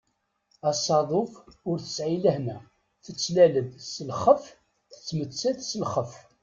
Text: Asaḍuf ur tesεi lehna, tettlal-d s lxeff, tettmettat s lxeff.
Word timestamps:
Asaḍuf 0.69 1.31
ur 1.69 1.77
tesεi 1.83 2.15
lehna, 2.23 2.57
tettlal-d 3.03 3.55
s 3.91 3.95
lxeff, 4.09 4.43
tettmettat 4.91 5.59
s 5.69 5.71
lxeff. 5.83 6.13